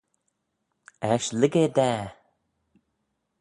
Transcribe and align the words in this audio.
Eisht 1.09 1.31
lhig 1.39 1.53
eh 1.63 1.69
da. 1.77 1.91